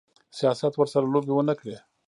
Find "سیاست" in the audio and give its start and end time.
0.37-0.73